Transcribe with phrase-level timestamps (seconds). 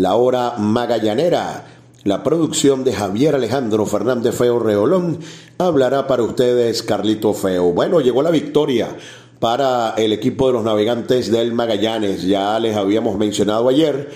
[0.00, 1.66] La Hora Magallanera.
[2.04, 5.18] La producción de Javier Alejandro Fernández Feo Reolón
[5.58, 7.72] hablará para ustedes Carlito Feo.
[7.74, 8.96] Bueno, llegó la victoria
[9.40, 12.22] para el equipo de los navegantes del Magallanes.
[12.22, 14.08] Ya les habíamos mencionado ayer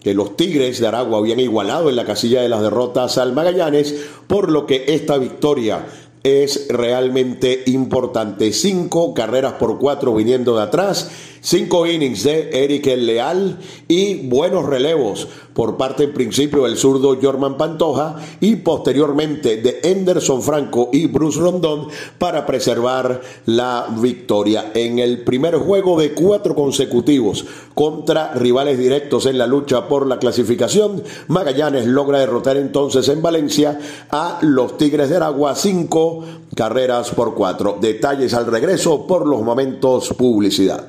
[0.00, 3.96] que los Tigres de Aragua habían igualado en la casilla de las derrotas al Magallanes,
[4.28, 5.84] por lo que esta victoria
[6.22, 8.52] es realmente importante.
[8.52, 11.10] Cinco carreras por cuatro viniendo de atrás
[11.44, 13.58] Cinco innings de Eric El Leal
[13.88, 20.42] y buenos relevos por parte en principio del zurdo Jorman Pantoja y posteriormente de Anderson
[20.42, 24.72] Franco y Bruce Rondón para preservar la victoria.
[24.74, 30.18] En el primer juego de cuatro consecutivos contra rivales directos en la lucha por la
[30.18, 33.78] clasificación, Magallanes logra derrotar entonces en Valencia
[34.10, 36.24] a los Tigres de Aragua cinco
[36.54, 37.78] carreras por cuatro.
[37.80, 40.88] Detalles al regreso por los momentos publicidad.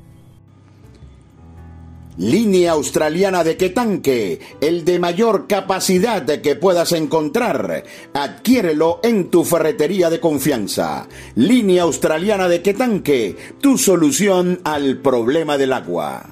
[2.17, 7.85] Línea australiana de Quetanque, el de mayor capacidad que puedas encontrar.
[8.13, 11.07] Adquiérelo en tu ferretería de confianza.
[11.35, 16.25] Línea australiana de Quetanque, tu solución al problema del agua.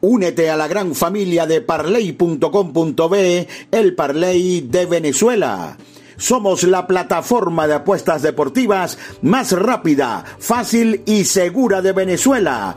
[0.00, 5.76] Únete a la gran familia de parley.com.be, el Parley de Venezuela.
[6.16, 12.76] Somos la plataforma de apuestas deportivas más rápida, fácil y segura de Venezuela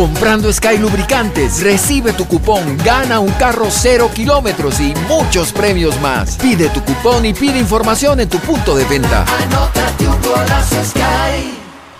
[0.00, 6.36] Comprando Sky Lubricantes, recibe tu cupón, gana un carro cero kilómetros y muchos premios más.
[6.36, 9.24] Pide tu cupón y pide información en tu punto de venta.
[9.24, 11.54] Anótate un golazo Sky.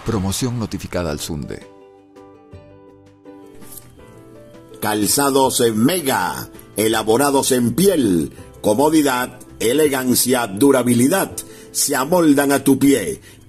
[0.06, 1.66] Promoción notificada al Sunde.
[4.80, 8.32] Calzados en Mega, elaborados en piel,
[8.62, 11.32] comodidad, elegancia, durabilidad,
[11.70, 13.20] se amoldan a tu pie.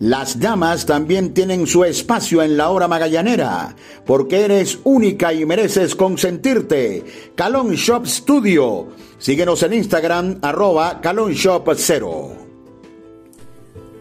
[0.00, 3.74] Las damas también tienen su espacio en la hora magallanera,
[4.06, 7.04] porque eres única y mereces consentirte.
[7.34, 8.88] Calon Shop Studio.
[9.18, 12.37] Síguenos en Instagram, arroba Calon Shop 0.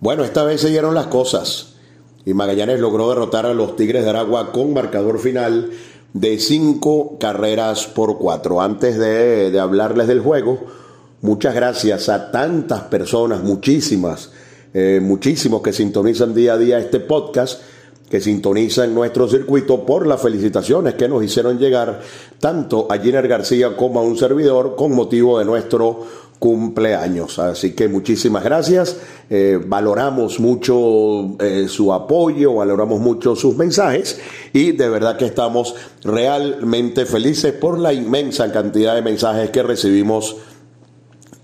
[0.00, 1.74] Bueno, esta vez se dieron las cosas
[2.24, 5.72] y Magallanes logró derrotar a los Tigres de Aragua con marcador final
[6.14, 8.62] de cinco carreras por cuatro.
[8.62, 10.58] Antes de, hablarles del juego,
[11.20, 14.30] muchas gracias a tantas personas, muchísimas,
[14.72, 17.60] eh, muchísimos que sintonizan día a día este podcast,
[18.08, 22.00] que sintonizan nuestro circuito por las felicitaciones que nos hicieron llegar
[22.38, 27.38] tanto a Giner García como a un servidor con motivo de nuestro cumpleaños.
[27.38, 28.96] Así que muchísimas gracias.
[29.28, 34.18] Eh, valoramos mucho eh, su apoyo, valoramos mucho sus mensajes
[34.52, 40.38] y de verdad que estamos realmente felices por la inmensa cantidad de mensajes que recibimos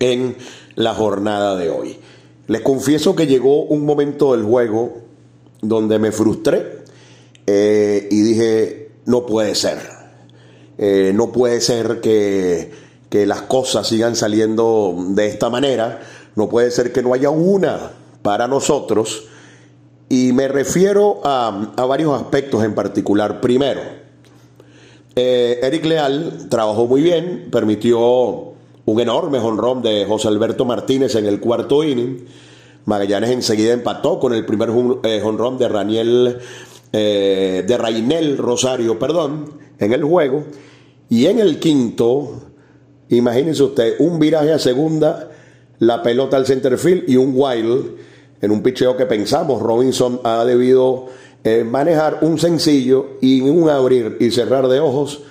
[0.01, 0.35] en
[0.75, 1.99] la jornada de hoy.
[2.49, 5.03] Les confieso que llegó un momento del juego
[5.61, 6.85] donde me frustré
[7.47, 9.79] eh, y dije, no puede ser.
[10.79, 12.86] no puede ser que
[13.17, 16.01] que las cosas sigan saliendo de esta manera.
[16.35, 19.25] No puede ser que no haya una para nosotros.
[20.11, 23.41] Y me refiero a, varios aspectos en particular.
[23.41, 23.81] Primero,
[25.15, 28.53] eh, Eric Leal trabajó muy bien, permitió
[28.85, 32.27] un enorme jonrón de José Alberto Martínez en el cuarto inning.
[32.85, 34.69] Magallanes enseguida empató con el primer
[35.05, 36.39] eh, jonrón de Raniel,
[36.93, 40.45] eh, de Rainel Rosario, perdón, en el juego.
[41.09, 42.47] Y en el quinto,
[43.09, 45.31] Imagínense usted, un viraje a segunda,
[45.79, 47.97] la pelota al center field y un wild
[48.41, 51.07] en un picheo que pensamos Robinson ha debido
[51.45, 55.23] eh, manejar un sencillo y un abrir y cerrar de ojos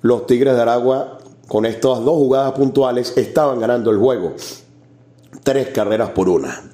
[0.00, 4.34] los Tigres de Aragua con estas dos jugadas puntuales estaban ganando el juego.
[5.42, 6.70] Tres carreras por una.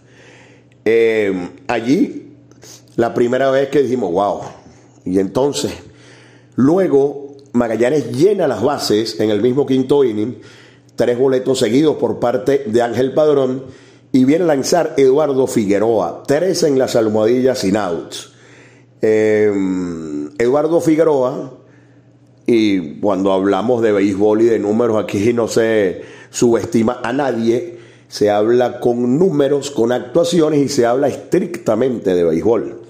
[0.85, 2.37] Eh, allí,
[2.97, 4.41] la primera vez que dijimos, wow.
[5.05, 5.73] Y entonces,
[6.55, 10.41] luego Magallanes llena las bases en el mismo quinto inning,
[10.97, 13.65] tres boletos seguidos por parte de Ángel Padrón
[14.13, 18.33] y viene a lanzar Eduardo Figueroa, tres en las almohadillas sin outs.
[19.01, 19.53] Eh,
[20.39, 21.53] Eduardo Figueroa,
[22.47, 27.79] y cuando hablamos de béisbol y de números, aquí no se subestima a nadie,
[28.09, 32.88] se habla con números, con actuaciones y se habla estrictamente de béisbol.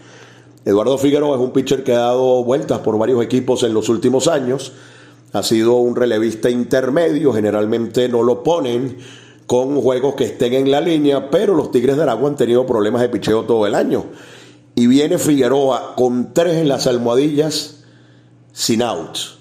[0.68, 4.28] Eduardo Figueroa es un pitcher que ha dado vueltas por varios equipos en los últimos
[4.28, 4.72] años.
[5.32, 8.98] Ha sido un relevista intermedio, generalmente no lo ponen
[9.46, 13.00] con juegos que estén en la línea, pero los Tigres de Aragua han tenido problemas
[13.00, 14.04] de picheo todo el año.
[14.74, 17.84] Y viene Figueroa con tres en las almohadillas
[18.52, 19.38] sin outs.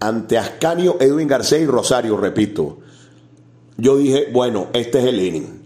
[0.00, 2.78] Ante Ascanio, Edwin García y Rosario, repito.
[3.76, 5.59] Yo dije, bueno, este es el inning.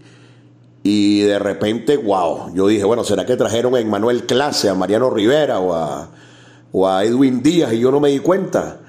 [0.87, 5.09] Y de repente, wow, yo dije, bueno, ¿será que trajeron a Manuel Clase, a Mariano
[5.09, 7.73] Rivera o a, Edwin Díaz?
[7.73, 8.81] Y yo no me di cuenta.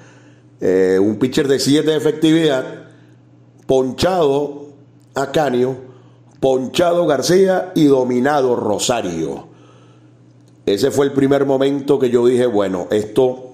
[0.61, 2.65] Eh, un pitcher de 7 de efectividad
[3.65, 4.67] ponchado
[5.15, 5.75] a Canio,
[6.39, 9.47] ponchado García y dominado Rosario.
[10.67, 13.53] Ese fue el primer momento que yo dije, bueno, esto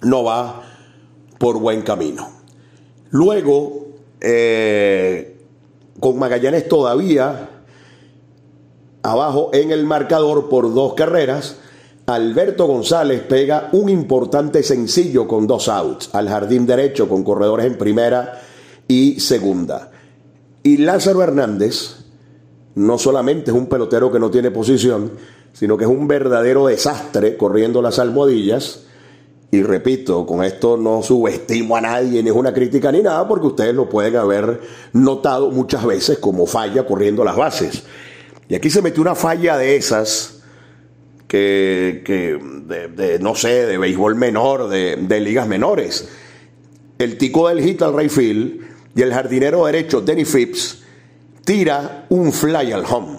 [0.00, 0.62] no va
[1.38, 2.28] por buen camino.
[3.10, 3.88] Luego,
[4.20, 5.40] eh,
[5.98, 7.50] con Magallanes todavía
[9.04, 11.58] abajo en el marcador por dos carreras,
[12.06, 17.78] Alberto González pega un importante sencillo con dos outs al jardín derecho con corredores en
[17.78, 18.40] primera
[18.88, 19.90] y segunda.
[20.62, 21.96] Y Lázaro Hernández
[22.74, 25.12] no solamente es un pelotero que no tiene posición,
[25.52, 28.84] sino que es un verdadero desastre corriendo las almohadillas.
[29.50, 33.46] Y repito, con esto no subestimo a nadie, ni es una crítica ni nada, porque
[33.48, 34.60] ustedes lo pueden haber
[34.94, 37.84] notado muchas veces como falla corriendo las bases.
[38.48, 40.42] Y aquí se metió una falla de esas,
[41.28, 42.38] que,
[42.96, 46.08] de, no sé, de béisbol menor, de, de ligas menores.
[46.98, 48.60] El tico del hit al Rayfield
[48.94, 50.82] y el jardinero derecho Denny Phipps
[51.44, 53.18] tira un fly al home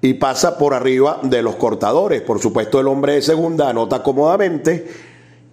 [0.00, 2.22] y pasa por arriba de los cortadores.
[2.22, 4.86] Por supuesto, el hombre de segunda anota cómodamente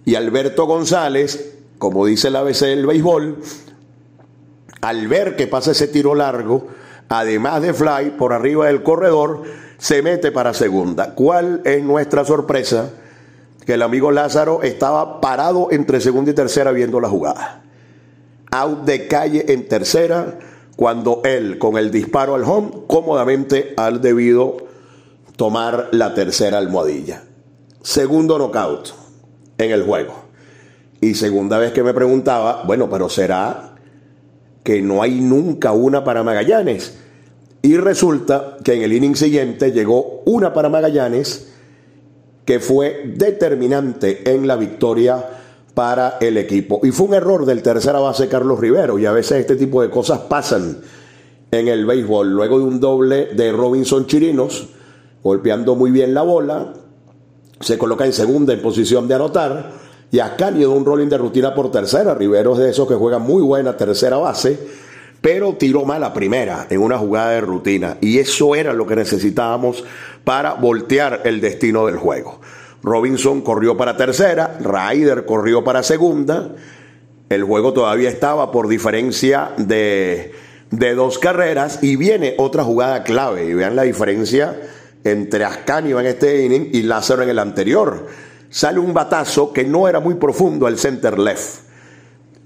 [0.04, 3.38] y Alberto González, como dice el ABC del béisbol,
[4.82, 6.68] al ver que pasa ese tiro largo,
[7.08, 9.42] además de fly por arriba del corredor,
[9.78, 11.14] se mete para segunda.
[11.14, 12.90] ¿Cuál es nuestra sorpresa?
[13.64, 17.62] Que el amigo Lázaro estaba parado entre segunda y tercera viendo la jugada
[18.56, 20.38] out de calle en tercera,
[20.76, 24.56] cuando él, con el disparo al home, cómodamente ha debido
[25.36, 27.22] tomar la tercera almohadilla.
[27.82, 28.92] Segundo knockout
[29.58, 30.14] en el juego.
[31.00, 33.75] Y segunda vez que me preguntaba, bueno, pero ¿será
[34.66, 36.98] que no hay nunca una para Magallanes?
[37.62, 41.52] Y resulta que en el inning siguiente llegó una para Magallanes
[42.44, 45.24] que fue determinante en la victoria
[45.72, 46.80] para el equipo.
[46.82, 49.88] Y fue un error del tercera base Carlos Rivero, y a veces este tipo de
[49.90, 50.78] cosas pasan
[51.52, 52.32] en el béisbol.
[52.32, 54.68] Luego de un doble de Robinson Chirinos,
[55.22, 56.72] golpeando muy bien la bola,
[57.60, 59.70] se coloca en segunda en posición de anotar,
[60.10, 62.14] y acá de un rolling de rutina por tercera.
[62.14, 64.58] Rivero es de esos que juega muy buena tercera base,
[65.20, 68.96] pero tiró mal la primera en una jugada de rutina, y eso era lo que
[68.96, 69.84] necesitábamos
[70.24, 72.40] para voltear el destino del juego.
[72.82, 76.52] Robinson corrió para tercera, Ryder corrió para segunda.
[77.28, 80.32] El juego todavía estaba por diferencia de,
[80.70, 83.46] dos carreras y viene otra jugada clave.
[83.46, 84.56] Y vean la diferencia
[85.02, 88.06] entre Ascanio en este inning y Lázaro en el anterior.
[88.56, 91.60] Sale un batazo que no era muy profundo al center left.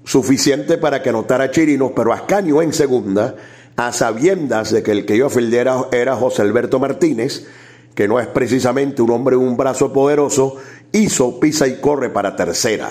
[0.03, 3.33] Suficiente para que anotara Chirinos, pero Ascanio en segunda,
[3.77, 7.47] a sabiendas de que el que iba a era José Alberto Martínez,
[7.95, 10.57] que no es precisamente un hombre de un brazo poderoso,
[10.91, 12.89] hizo pisa y corre para tercera.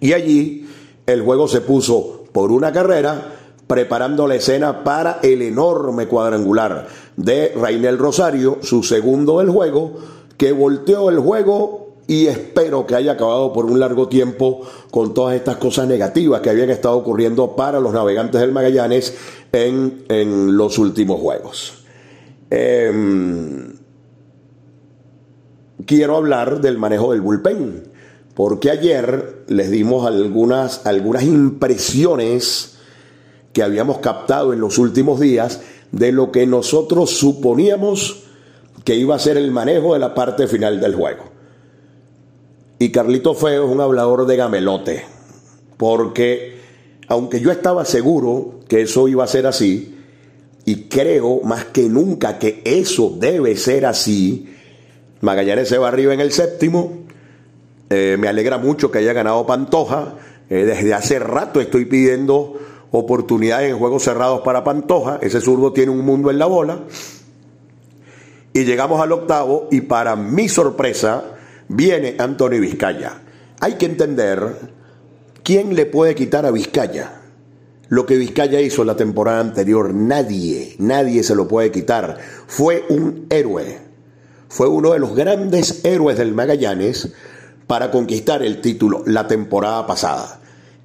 [0.00, 0.70] Y allí
[1.04, 3.34] el juego se puso por una carrera,
[3.66, 6.88] preparando la escena para el enorme cuadrangular
[7.18, 9.98] de Rainel Rosario, su segundo del juego,
[10.38, 11.79] que volteó el juego
[12.10, 16.50] y espero que haya acabado por un largo tiempo con todas estas cosas negativas que
[16.50, 19.16] habían estado ocurriendo para los navegantes del Magallanes
[19.52, 21.84] en, en los últimos juegos.
[22.50, 23.74] Em,
[25.86, 27.84] quiero hablar del manejo del bullpen,
[28.34, 32.78] porque ayer les dimos algunas, algunas impresiones
[33.52, 35.60] que habíamos captado en los últimos días
[35.92, 38.24] de lo que nosotros suponíamos
[38.82, 41.38] que iba a ser el manejo de la parte final del juego.
[42.82, 45.04] Y Carlito Feo es un hablador de gamelote,
[45.76, 46.56] porque
[47.08, 49.98] aunque yo estaba seguro que eso iba a ser así,
[50.64, 54.56] y creo más que nunca que eso debe ser así,
[55.20, 57.00] Magallanes se va arriba en el séptimo,
[57.90, 60.14] eh, me alegra mucho que haya ganado Pantoja,
[60.48, 62.58] eh, desde hace rato estoy pidiendo
[62.92, 66.80] oportunidades en juegos cerrados para Pantoja, ese zurdo tiene un mundo en la bola,
[68.54, 71.36] y llegamos al octavo y para mi sorpresa
[71.70, 73.22] viene Anthony Vizcaya.
[73.60, 74.56] Hay que entender
[75.42, 77.22] quién le puede quitar a Vizcaya.
[77.88, 82.18] Lo que Vizcaya hizo la temporada anterior, nadie, nadie se lo puede quitar.
[82.46, 83.78] Fue un héroe.
[84.48, 87.12] Fue uno de los grandes héroes del Magallanes
[87.68, 90.40] para conquistar el título la temporada pasada.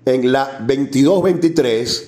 [0.06, 2.04] En la 22-23,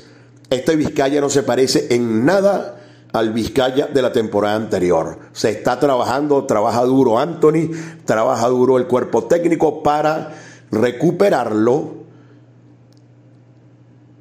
[0.51, 5.19] este Vizcaya no se parece en nada al Vizcaya de la temporada anterior.
[5.31, 7.71] Se está trabajando, trabaja duro Anthony,
[8.05, 10.33] trabaja duro el cuerpo técnico para
[10.71, 11.95] recuperarlo.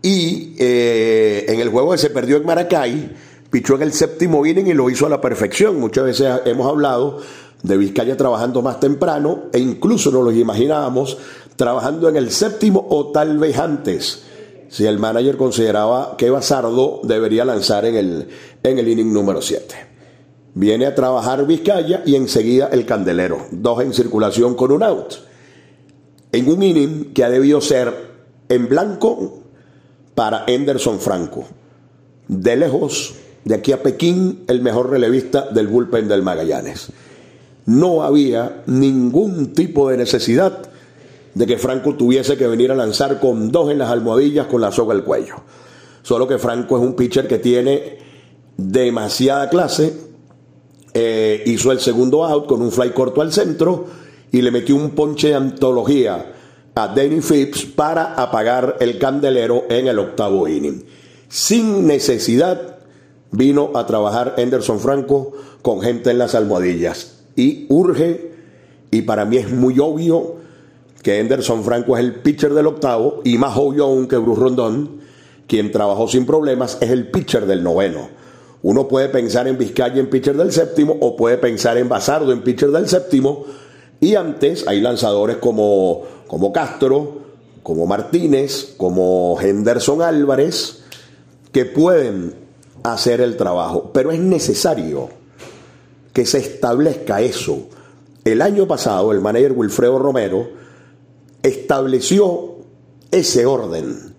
[0.02, 3.16] Y eh, en el juego que se perdió en Maracay,
[3.50, 5.80] pichó en el séptimo inning y lo hizo a la perfección.
[5.80, 7.18] Muchas veces hemos hablado
[7.62, 11.18] de Vizcaya trabajando más temprano e incluso nos lo imaginábamos
[11.56, 14.22] trabajando en el séptimo o tal vez antes
[14.68, 18.28] si el manager consideraba que Basardo debería lanzar en el,
[18.70, 19.74] en el inning número 7.
[20.54, 25.14] Viene a trabajar Vizcaya y enseguida el Candelero, dos en circulación con un out.
[26.32, 27.92] En un inning que ha debido ser
[28.48, 29.42] en blanco
[30.14, 31.44] para Henderson Franco.
[32.28, 36.88] De lejos, de aquí a Pekín, el mejor relevista del bullpen del Magallanes.
[37.66, 40.70] No había ningún tipo de necesidad
[41.34, 44.72] de que Franco tuviese que venir a lanzar con dos en las almohadillas con la
[44.72, 45.34] soga al cuello.
[46.02, 48.05] Solo que Franco es un pitcher que tiene
[48.56, 49.94] demasiada clase.
[50.94, 53.86] Eh, hizo el segundo out con un fly corto al centro
[54.32, 56.32] y le metió un ponche de antología
[56.74, 60.84] a Danny Phipps para apagar el candelero en el octavo inning.
[61.28, 62.78] Sin necesidad
[63.30, 67.24] vino a trabajar Henderson Franco con gente en las almohadillas.
[67.34, 68.32] Y urge,
[68.90, 70.36] y para mí es muy obvio,
[71.02, 75.00] que Henderson Franco es el pitcher del octavo y más obvio aún que Bruce Rondón,
[75.46, 78.08] quien trabajó sin problemas, es el pitcher del noveno.
[78.62, 82.42] Uno puede pensar en Vizcaya en pitcher del séptimo o puede pensar en Basardo en
[82.42, 83.44] pitcher del séptimo.
[84.00, 87.26] Y antes hay lanzadores como, como Castro,
[87.62, 90.82] como Martínez, como Henderson Álvarez,
[91.52, 92.34] que pueden
[92.82, 95.08] hacer el trabajo, pero es necesario
[96.12, 97.68] que se establezca eso.
[98.24, 100.48] El año pasado el manager Wilfredo Romero
[101.42, 102.56] estableció
[103.10, 104.15] ese orden,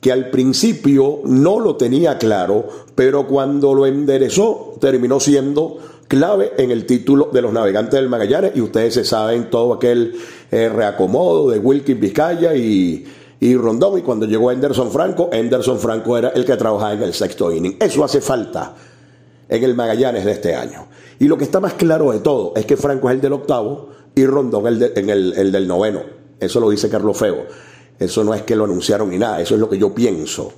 [0.00, 5.78] que al principio no lo tenía claro, pero cuando lo enderezó terminó siendo
[6.08, 10.14] clave en el título de los navegantes del Magallanes y ustedes se saben todo aquel
[10.50, 13.04] eh, reacomodo de Wilkins Vizcaya y,
[13.40, 17.14] y Rondón y cuando llegó Anderson Franco, Anderson Franco era el que trabajaba en el
[17.14, 17.76] sexto inning.
[17.80, 18.74] Eso hace falta
[19.48, 20.86] en el Magallanes de este año.
[21.18, 23.90] Y lo que está más claro de todo es que Franco es el del octavo
[24.14, 26.02] y Rondón el, en el, el del noveno.
[26.38, 27.46] Eso lo dice Carlos Feo.
[27.98, 30.52] Eso no es que lo anunciaron ni nada, eso es lo que yo pienso.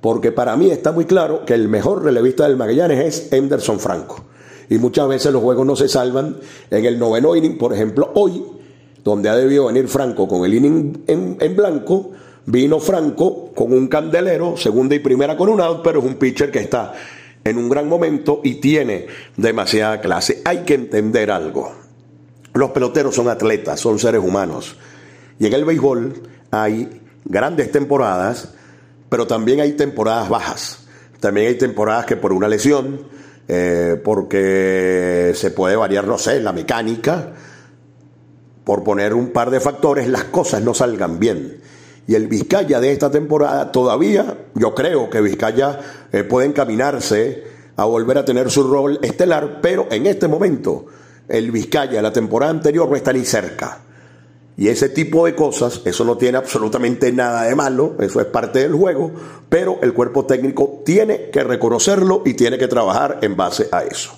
[0.00, 4.24] Porque para mí está muy claro que el mejor relevista del Magallanes es Henderson Franco.
[4.68, 6.36] Y muchas veces los juegos no se salvan
[6.70, 8.44] en el noveno inning, por ejemplo, hoy,
[9.02, 12.10] donde ha debido venir Franco con el inning en, en blanco,
[12.46, 16.50] vino Franco con un candelero, segunda y primera con un out, pero es un pitcher
[16.50, 16.94] que está
[17.44, 20.40] en un gran momento y tiene demasiada clase.
[20.44, 21.72] Hay que entender algo.
[22.54, 24.76] Los peloteros son atletas, son seres humanos.
[25.38, 26.14] Y en el béisbol
[26.62, 28.54] hay grandes temporadas,
[29.08, 30.78] pero también hay temporadas bajas.
[31.20, 33.08] También hay temporadas que por una lesión,
[33.48, 37.32] eh, porque se puede variar, no sé, la mecánica,
[38.64, 41.60] por poner un par de factores, las cosas no salgan bien.
[42.06, 45.80] Y el Vizcaya de esta temporada todavía, yo creo que Vizcaya
[46.12, 47.44] eh, puede encaminarse
[47.76, 50.86] a volver a tener su rol estelar, pero en este momento
[51.28, 53.80] el Vizcaya la temporada anterior no está ni cerca.
[54.56, 58.60] Y ese tipo de cosas, eso no tiene absolutamente nada de malo, eso es parte
[58.60, 59.10] del juego,
[59.48, 64.16] pero el cuerpo técnico tiene que reconocerlo y tiene que trabajar en base a eso.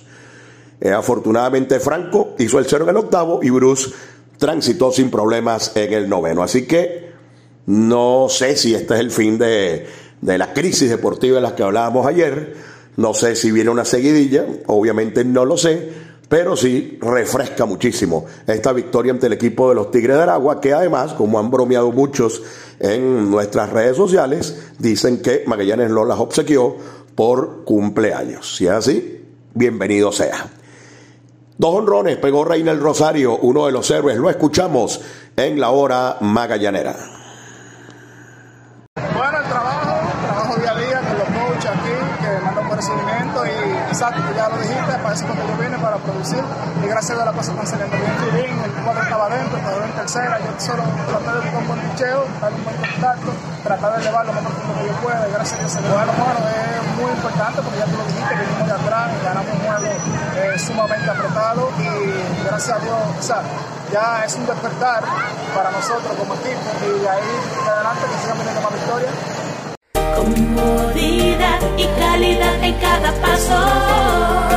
[0.79, 3.89] Eh, afortunadamente Franco hizo el cero en el octavo y Bruce
[4.37, 6.43] transitó sin problemas en el noveno.
[6.43, 7.11] Así que
[7.65, 9.87] no sé si este es el fin de,
[10.21, 12.55] de la crisis deportiva de las que hablábamos ayer,
[12.95, 18.73] no sé si viene una seguidilla, obviamente no lo sé, pero sí refresca muchísimo esta
[18.73, 22.41] victoria ante el equipo de los Tigres de Aragua, que además, como han bromeado muchos
[22.79, 26.75] en nuestras redes sociales, dicen que Magallanes no las obsequió
[27.15, 28.57] por cumpleaños.
[28.57, 30.47] Si es así, bienvenido sea.
[31.57, 34.17] Dos honrones pegó Reina el Rosario, uno de los héroes.
[34.17, 35.01] Lo escuchamos
[35.35, 36.95] en la hora magallanera.
[38.95, 41.89] Bueno, el trabajo, trabajo día a día con los coaches aquí,
[42.21, 42.77] que mandan por
[43.47, 45.25] y exacto, ya lo dijiste, para eso
[45.97, 46.43] para producir
[46.83, 48.33] y gracias a Dios la está saliendo bien.
[48.33, 51.79] Bien, el cuadro estaba adentro, estaba en tercera, yo solo traté de buscar un buen
[51.81, 53.29] picheo, dar un buen contacto,
[53.63, 55.89] tratar de elevar lo más profundo que yo pueda y gracias a Dios se le
[55.89, 59.59] bueno, bueno, es muy importante porque ya tú lo dijiste, venimos de atrás, ganamos un
[59.59, 59.93] juego
[60.37, 63.41] eh, sumamente apretado y gracias a Dios, o sea,
[63.91, 65.03] ya es un despertar
[65.55, 67.31] para nosotros como equipo y de ahí
[67.63, 69.13] de adelante que sigan viniendo más victorias.
[70.17, 74.56] Comodidad y calidad en cada paso.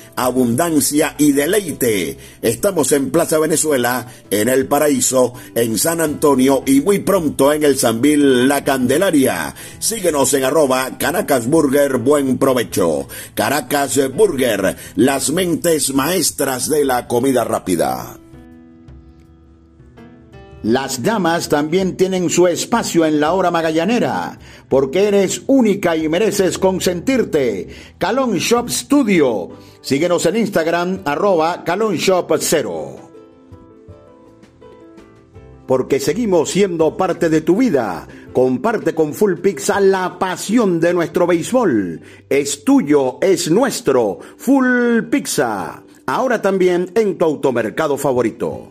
[0.25, 2.17] abundancia y deleite.
[2.41, 7.77] Estamos en Plaza Venezuela, en El Paraíso, en San Antonio y muy pronto en el
[7.77, 9.53] Sanvil La Candelaria.
[9.79, 13.07] Síguenos en arroba Caracas Burger Buen Provecho.
[13.33, 18.17] Caracas Burger, las mentes maestras de la comida rápida.
[20.63, 24.37] Las damas también tienen su espacio en la hora magallanera,
[24.69, 27.67] porque eres única y mereces consentirte.
[27.97, 29.49] Calon Shop Studio.
[29.81, 33.11] Síguenos en Instagram, arroba Calon Shop 0.
[35.71, 38.05] porque seguimos siendo parte de tu vida.
[38.33, 42.01] Comparte con Full Pizza la pasión de nuestro béisbol.
[42.27, 44.19] Es tuyo, es nuestro.
[44.35, 45.81] Full Pizza.
[46.05, 48.70] Ahora también en tu automercado favorito.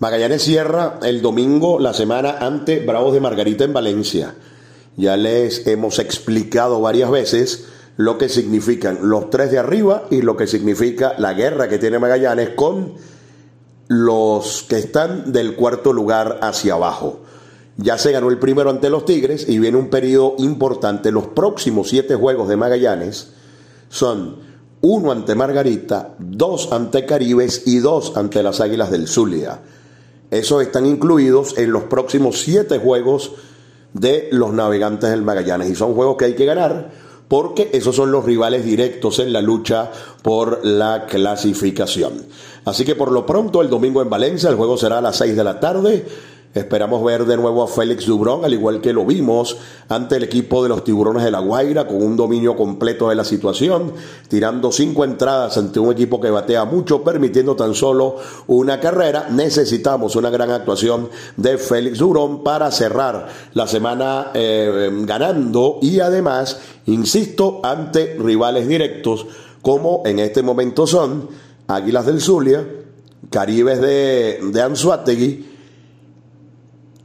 [0.00, 4.36] Magallanes cierra el domingo la semana ante Bravos de Margarita en Valencia.
[4.96, 7.64] Ya les hemos explicado varias veces
[7.96, 11.98] lo que significan los tres de arriba y lo que significa la guerra que tiene
[11.98, 12.94] Magallanes con
[13.88, 17.22] los que están del cuarto lugar hacia abajo.
[17.76, 21.10] Ya se ganó el primero ante los Tigres y viene un periodo importante.
[21.10, 23.32] Los próximos siete juegos de Magallanes
[23.88, 24.36] son
[24.80, 29.60] uno ante Margarita, dos ante Caribes y dos ante las Águilas del Zulia.
[30.30, 33.32] Esos están incluidos en los próximos siete juegos
[33.94, 35.70] de los navegantes del Magallanes.
[35.70, 36.90] Y son juegos que hay que ganar
[37.28, 39.90] porque esos son los rivales directos en la lucha
[40.22, 42.26] por la clasificación.
[42.64, 45.36] Así que por lo pronto el domingo en Valencia el juego será a las 6
[45.36, 46.06] de la tarde.
[46.54, 49.58] Esperamos ver de nuevo a Félix Dubrón, al igual que lo vimos
[49.88, 53.24] ante el equipo de los Tiburones de la Guaira, con un dominio completo de la
[53.24, 53.92] situación,
[54.28, 59.28] tirando cinco entradas ante un equipo que batea mucho, permitiendo tan solo una carrera.
[59.30, 66.58] Necesitamos una gran actuación de Félix Dubrón para cerrar la semana eh, ganando y además,
[66.86, 69.26] insisto, ante rivales directos
[69.60, 71.28] como en este momento son
[71.66, 72.66] Águilas del Zulia,
[73.30, 75.47] Caribes de, de Anzuategui,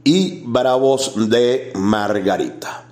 [0.04, 2.84] y Bravos de Margarita.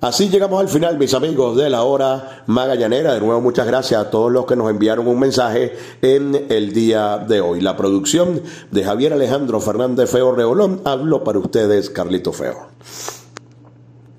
[0.00, 3.14] Así llegamos al final, mis amigos de la hora magallanera.
[3.14, 7.18] De nuevo, muchas gracias a todos los que nos enviaron un mensaje en el día
[7.18, 7.60] de hoy.
[7.60, 8.40] La producción
[8.70, 10.82] de Javier Alejandro Fernández Feo Reolón.
[10.84, 12.68] Hablo para ustedes, Carlito Feo.